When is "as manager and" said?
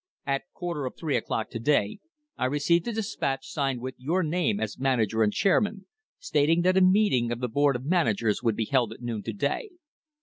4.59-5.31